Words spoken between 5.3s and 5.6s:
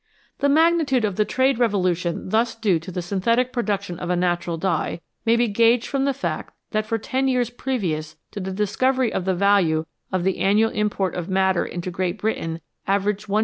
be